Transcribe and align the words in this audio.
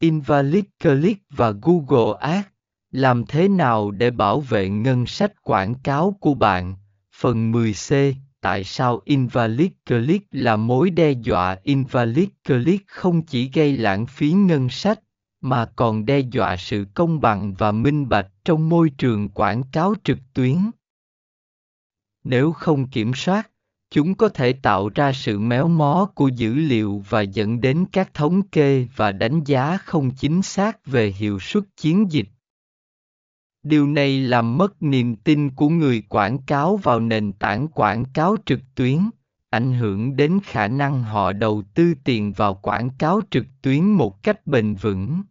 Invalid 0.00 0.64
Click 0.82 1.22
và 1.30 1.50
Google 1.62 2.18
Ads. 2.20 2.46
Làm 2.90 3.26
thế 3.26 3.48
nào 3.48 3.90
để 3.90 4.10
bảo 4.10 4.40
vệ 4.40 4.68
ngân 4.68 5.06
sách 5.06 5.42
quảng 5.42 5.74
cáo 5.74 6.16
của 6.20 6.34
bạn? 6.34 6.74
Phần 7.12 7.52
10C 7.52 8.14
Tại 8.40 8.64
sao 8.64 9.00
Invalid 9.04 9.70
Click 9.86 10.26
là 10.30 10.56
mối 10.56 10.90
đe 10.90 11.10
dọa? 11.10 11.56
Invalid 11.62 12.28
Click 12.44 12.88
không 12.88 13.22
chỉ 13.22 13.50
gây 13.54 13.76
lãng 13.76 14.06
phí 14.06 14.32
ngân 14.32 14.68
sách, 14.68 15.00
mà 15.40 15.66
còn 15.76 16.06
đe 16.06 16.18
dọa 16.18 16.56
sự 16.56 16.86
công 16.94 17.20
bằng 17.20 17.54
và 17.54 17.72
minh 17.72 18.08
bạch 18.08 18.26
trong 18.44 18.68
môi 18.68 18.90
trường 18.98 19.28
quảng 19.28 19.62
cáo 19.72 19.94
trực 20.04 20.18
tuyến. 20.34 20.56
Nếu 22.24 22.52
không 22.52 22.88
kiểm 22.88 23.14
soát, 23.14 23.50
chúng 23.90 24.14
có 24.14 24.28
thể 24.28 24.52
tạo 24.52 24.88
ra 24.94 25.12
sự 25.12 25.38
méo 25.38 25.68
mó 25.68 26.08
của 26.14 26.28
dữ 26.28 26.54
liệu 26.54 27.04
và 27.08 27.20
dẫn 27.20 27.60
đến 27.60 27.84
các 27.92 28.14
thống 28.14 28.42
kê 28.42 28.86
và 28.96 29.12
đánh 29.12 29.44
giá 29.44 29.76
không 29.76 30.10
chính 30.10 30.42
xác 30.42 30.86
về 30.86 31.08
hiệu 31.10 31.38
suất 31.40 31.64
chiến 31.76 32.12
dịch. 32.12 32.28
Điều 33.62 33.86
này 33.86 34.20
làm 34.20 34.58
mất 34.58 34.82
niềm 34.82 35.16
tin 35.16 35.50
của 35.50 35.68
người 35.68 36.02
quảng 36.08 36.38
cáo 36.38 36.76
vào 36.76 37.00
nền 37.00 37.32
tảng 37.32 37.68
quảng 37.68 38.04
cáo 38.04 38.36
trực 38.46 38.60
tuyến, 38.74 38.98
ảnh 39.50 39.72
hưởng 39.72 40.16
đến 40.16 40.38
khả 40.44 40.68
năng 40.68 41.02
họ 41.02 41.32
đầu 41.32 41.62
tư 41.74 41.94
tiền 42.04 42.32
vào 42.32 42.54
quảng 42.54 42.90
cáo 42.98 43.20
trực 43.30 43.46
tuyến 43.62 43.84
một 43.84 44.22
cách 44.22 44.46
bền 44.46 44.74
vững. 44.74 45.22